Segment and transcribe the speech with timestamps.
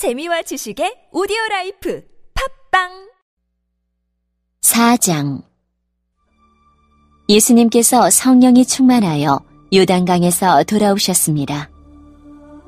[0.00, 2.02] 재미와 지식의 오디오 라이프
[2.72, 3.10] 팟빵
[4.62, 5.42] 4장
[7.28, 9.44] 예수님께서 성령이 충만하여
[9.74, 11.68] 요단강에서 돌아오셨습니다.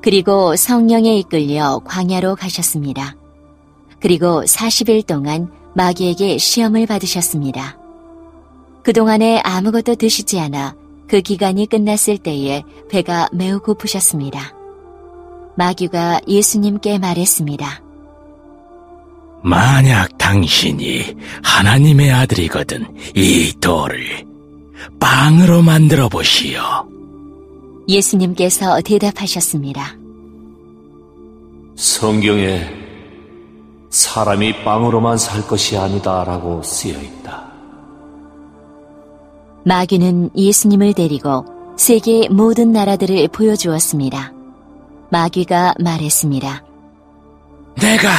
[0.03, 3.15] 그리고 성령에 이끌려 광야로 가셨습니다.
[3.99, 7.79] 그리고 40일 동안 마귀에게 시험을 받으셨습니다.
[8.83, 10.75] 그동안에 아무것도 드시지 않아
[11.07, 12.61] 그 기간이 끝났을 때에
[12.91, 14.62] 배가 매우 고프셨습니다.
[15.55, 17.81] 마귀가 예수님께 말했습니다.
[19.43, 22.85] 만약 당신이 하나님의 아들이거든
[23.15, 24.25] 이 돌을
[24.99, 26.61] 빵으로 만들어 보시오.
[27.87, 29.97] 예수님께서 대답하셨습니다.
[31.75, 32.65] 성경에
[33.89, 37.51] 사람이 빵으로만 살 것이 아니다라고 쓰여 있다.
[39.65, 41.45] 마귀는 예수님을 데리고
[41.77, 44.33] 세계의 모든 나라들을 보여주었습니다.
[45.13, 46.63] 마귀가 말했습니다.
[47.77, 48.09] 내가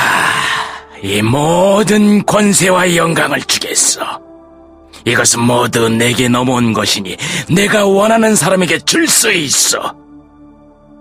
[1.02, 4.20] 이 모든 권세와 영광을 주겠어.
[5.04, 7.16] 이것은 모두 내게 넘어온 것이니
[7.50, 9.92] 내가 원하는 사람에게 줄 수 있어.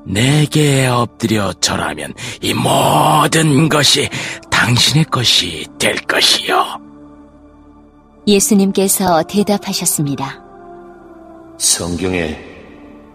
[0.06, 4.10] 내게 엎드려 절하면 이 모든 것이
[4.50, 6.82] 당신의 것이 될 것이요.
[8.28, 10.42] 예수님께서 대답하셨습니다.
[11.60, 12.38] 성경에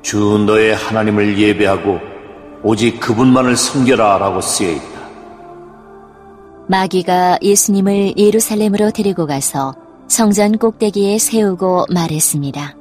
[0.00, 2.17] 주 너의 하나님을 예배하고
[2.62, 4.98] 오직 그분만을 섬겨라 라고 쓰여 있다.
[6.68, 9.74] 마귀가 예수님을 예루살렘으로 데리고 가서
[10.08, 12.74] 성전 꼭대기에 세우고 말했습니다.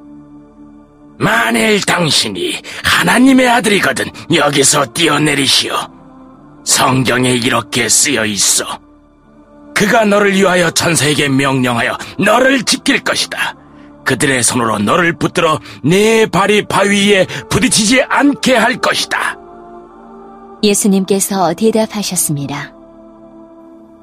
[1.18, 2.54] 만일 당신이
[2.84, 5.74] 하나님의 아들이거든 여기서 뛰어내리시오.
[6.64, 8.64] 성경에 이렇게 쓰여 있어.
[9.74, 13.56] 그가 너를 위하여 천사에게 명령하여 너를 지킬 것이다.
[14.04, 19.36] 그들의 손으로 너를 붙들어 내 발이 바위 위에 부딪히지 않게 할 것이다.
[20.62, 22.74] 예수님께서 대답하셨습니다.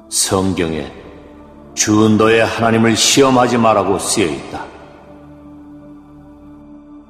[0.08, 0.90] 성경에
[1.74, 4.66] 주 너의 하나님을 시험하지 말라고 쓰여 있다.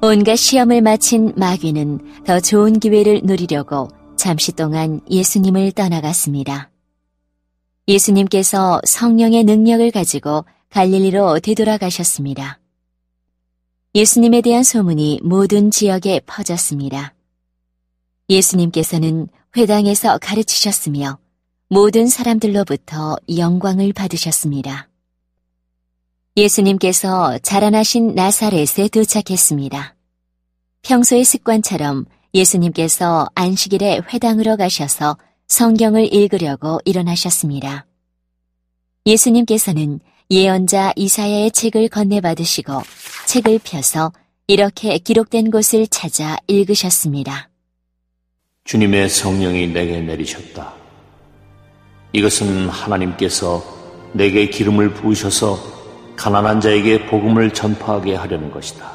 [0.01, 6.69] 온갖 시험을 마친 마귀는 더 좋은 기회를 누리려고 잠시 동안 예수님을 떠나갔습니다.
[7.87, 12.59] 예수님께서 성령의 능력을 가지고 갈릴리로 되돌아가셨습니다.
[13.95, 17.13] 예수님에 대한 소문이 모든 지역에 퍼졌습니다.
[18.29, 21.17] 예수님께서는 회당에서 가르치셨으며
[21.69, 24.89] 모든 사람들로부터 영광을 받으셨습니다.
[26.35, 29.95] 예수님께서 자라나신 나사렛에 도착했습니다.
[30.83, 37.85] 평소의 습관처럼 예수님께서 안식일에 회당으로 가셔서 성경을 읽으려고 일어나셨습니다.
[39.05, 39.99] 예수님께서는
[40.29, 42.81] 예언자 이사야의 책을 건네받으시고
[43.25, 44.11] 책을 펴서
[44.47, 47.49] 이렇게 기록된 곳을 찾아 읽으셨습니다.
[48.67, 50.73] 주님의 성령이 내게 내리셨다.
[52.11, 53.63] 이것은 하나님께서
[54.11, 55.57] 내게 기름을 부으셔서
[56.17, 58.91] 가난한 자에게 복음을 전파하게 하려는 것이다.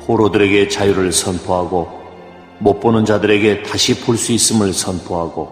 [0.00, 2.02] 포로들에게 자유를 선포하고
[2.58, 5.50] 못 보는 자들에게 다시 볼 수 있음을 선포하고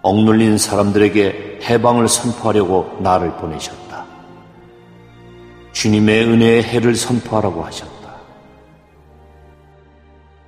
[0.00, 4.06] 억눌린 사람들에게 해방을 선포하려고 나를 보내셨다.
[5.72, 7.99] 주님의 은혜의 해를 선포하라고 하셨다.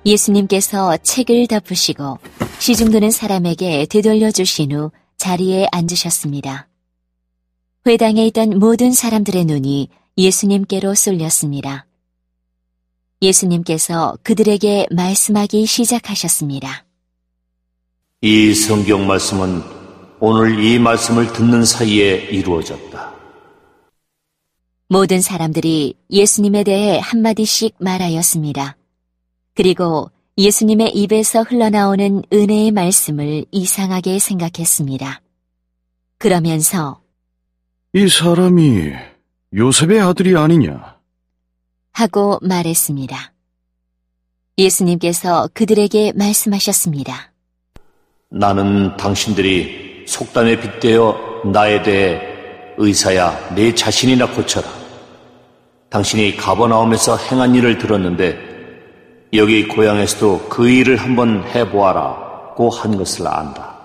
[0.05, 2.19] 예수님께서 책을 덮으시고
[2.59, 6.67] 시중드는 사람에게 되돌려 주신 후 자리에 앉으셨습니다.
[7.85, 11.85] 회당에 있던 모든 사람들의 눈이 예수님께로 쏠렸습니다.
[13.21, 16.85] 예수님께서 그들에게 말씀하기 시작하셨습니다.
[18.21, 19.61] 이 성경 말씀은
[20.19, 23.13] 오늘 이 말씀을 듣는 사이에 이루어졌다.
[24.87, 28.77] 모든 사람들이 예수님에 대해 한마디씩 말하였습니다.
[29.55, 35.21] 그리고 예수님의 입에서 흘러나오는 은혜의 말씀을 이상하게 생각했습니다.
[36.17, 37.01] 그러면서
[37.93, 38.93] 이 사람이
[39.55, 40.97] 요셉의 아들이 아니냐?
[41.91, 43.33] 하고 말했습니다.
[44.57, 47.31] 예수님께서 그들에게 말씀하셨습니다.
[48.29, 52.19] 나는 당신들이 속담에 빗대어 나에 대해
[52.77, 54.67] 의사야 내 자신이나 고쳐라.
[55.89, 58.52] 당신이 가버나움에서 행한 일을 들었는데
[59.33, 63.75] 여기 고향에서도 그 일을 한번 해보아라고 한 것을 안다.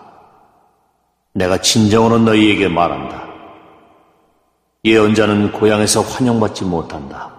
[1.33, 3.27] 내가 진정으로 너희에게 말한다.
[4.85, 7.33] 예언자는 고향에서 환영받지 못한다.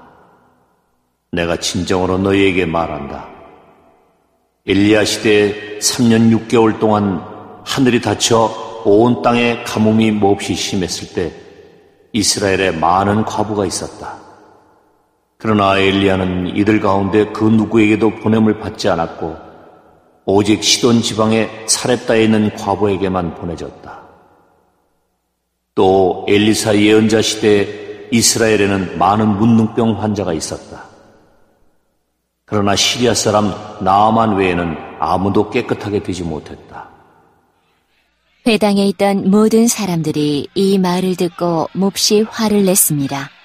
[1.31, 3.27] 내가 진정으로 너희에게 말한다.
[4.65, 7.23] 엘리야 시대에 3년 6개월 동안
[7.63, 11.31] 하늘이 닫혀 온 땅에 가뭄이 몹시 심했을 때
[12.13, 14.28] 이스라엘에 많은 과부가 있었다.
[15.41, 19.37] 그러나 엘리야는 이들 가운데 그 누구에게도 보냄을 받지 않았고
[20.25, 23.99] 오직 시돈 지방의 사렙다에 있는 과부에게만 보내졌다.
[25.75, 30.83] 또 엘리사 예언자 시대에 이스라엘에는 많은 문둥병 환자가 있었다.
[32.43, 36.89] 그러나 시리아 사람 나아만 외에는 아무도 깨끗하게 되지 못했다.
[38.45, 43.38] 회당에 있던 모든 사람들이 이 말을 듣고 몹시 화를 냈습니다.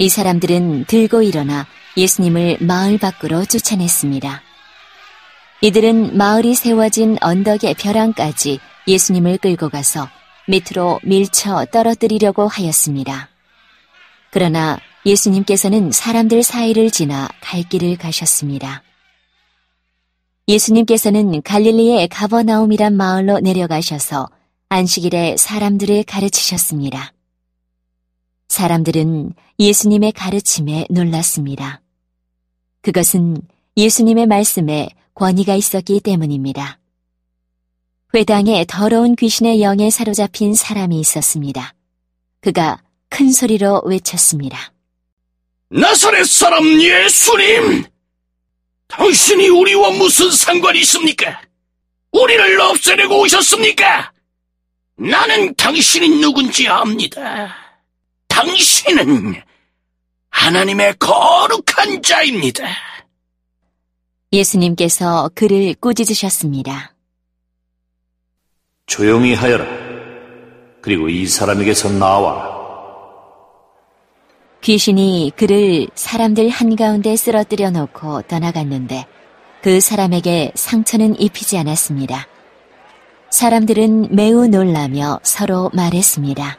[0.00, 1.66] 이 사람들은 들고 일어나
[1.96, 4.42] 예수님을 마을 밖으로 쫓아냈습니다.
[5.60, 10.08] 이들은 마을이 세워진 언덕의 벼랑까지 예수님을 끌고 가서
[10.46, 13.28] 밑으로 밀쳐 떨어뜨리려고 하였습니다.
[14.30, 18.84] 그러나 예수님께서는 사람들 사이를 지나 갈 길을 가셨습니다.
[20.46, 24.28] 예수님께서는 갈릴리의 가버나움이란 마을로 내려가셔서
[24.68, 27.12] 안식일에 사람들을 가르치셨습니다.
[28.58, 31.80] 사람들은 예수님의 가르침에 놀랐습니다.
[32.82, 33.40] 그것은
[33.76, 36.80] 예수님의 말씀에 권위가 있었기 때문입니다.
[38.14, 41.72] 회당에 더러운 귀신의 영에 사로잡힌 사람이 있었습니다.
[42.40, 44.72] 그가 큰 소리로 외쳤습니다.
[45.70, 47.84] 나사렛 사람 예수님!
[48.88, 51.40] 당신이 우리와 무슨 상관이 있습니까?
[52.10, 54.12] 우리를 없애려고 오셨습니까?
[54.96, 57.67] 나는 당신이 누군지 압니다.
[58.38, 59.34] 당신은
[60.30, 62.68] 하나님의 거룩한 자입니다.
[64.32, 66.94] 예수님께서 그를 꾸짖으셨습니다.
[68.86, 69.66] 조용히 하여라.
[70.80, 72.56] 그리고 이 사람에게서 나와라.
[74.60, 79.06] 귀신이 그를 사람들 한가운데 쓰러뜨려 놓고 떠나갔는데
[79.62, 82.28] 그 사람에게 상처는 입히지 않았습니다.
[83.30, 86.56] 사람들은 매우 놀라며 서로 말했습니다.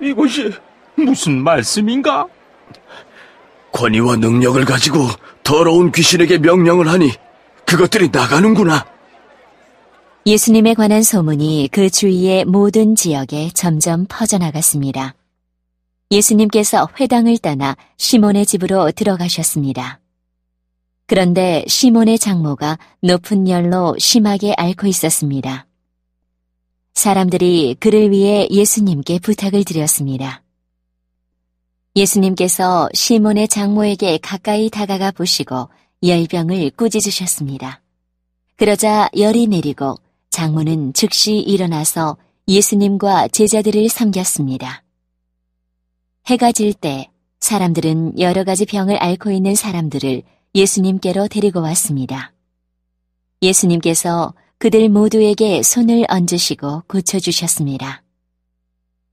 [0.00, 0.50] 이것이
[0.96, 2.26] 무슨 말씀인가?
[3.72, 5.06] 권위와 능력을 가지고
[5.42, 7.10] 더러운 귀신에게 명령을 하니
[7.64, 8.84] 그것들이 나가는구나.
[10.26, 15.14] 예수님에 관한 소문이 그 주위의 모든 지역에 점점 퍼져나갔습니다.
[16.10, 20.00] 예수님께서 회당을 떠나 시몬의 집으로 들어가셨습니다.
[21.06, 25.66] 그런데 시몬의 장모가 높은 열로 심하게 앓고 있었습니다.
[26.94, 30.42] 사람들이 그를 위해 예수님께 부탁을 드렸습니다.
[31.96, 35.68] 예수님께서 시몬의 장모에게 가까이 다가가 보시고
[36.02, 37.82] 열병을 꾸짖으셨습니다.
[38.56, 39.96] 그러자 열이 내리고
[40.30, 42.16] 장모는 즉시 일어나서
[42.46, 44.82] 예수님과 제자들을 섬겼습니다.
[46.26, 47.10] 해가 질 때
[47.40, 50.22] 사람들은 여러 가지 병을 앓고 있는 사람들을
[50.54, 52.32] 예수님께로 데리고 왔습니다.
[53.42, 58.02] 예수님께서 그들 모두에게 손을 얹으시고 고쳐주셨습니다.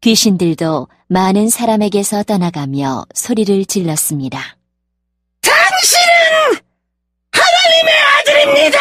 [0.02, 4.58] 귀신들도 많은 사람에게서 떠나가며 소리를 질렀습니다.
[5.42, 6.62] 당신은
[7.32, 8.80] 하나님의 아들입니다!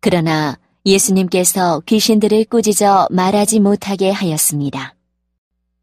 [0.00, 4.94] 그러나 예수님께서 귀신들을 꾸짖어 말하지 못하게 하였습니다.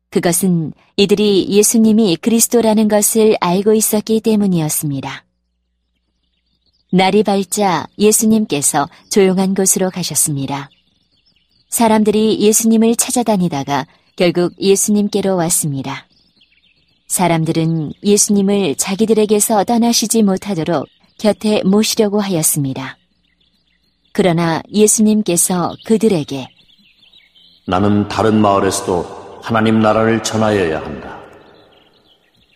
[0.10, 5.26] 그것은 이들이 예수님이 그리스도라는 것을 알고 있었기 때문이었습니다.
[6.92, 10.70] 날이 밝자 예수님께서 조용한 곳으로 가셨습니다.
[11.74, 16.06] 사람들이 예수님을 찾아다니다가 결국 예수님께로 왔습니다.
[17.08, 20.86] 사람들은 예수님을 자기들에게서 떠나시지 못하도록
[21.18, 22.96] 곁에 모시려고 하였습니다.
[24.12, 26.48] 그러나 예수님께서 그들에게
[27.66, 31.20] 나는 다른 마을에서도 하나님 나라를 전하여야 한다.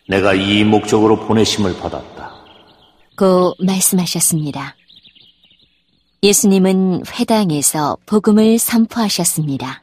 [0.08, 2.36] 내가 이 목적으로 보내심을 받았다.
[3.16, 4.77] 고 말씀하셨습니다.
[6.22, 9.82] 예수님은 회당에서 복음을 선포하셨습니다.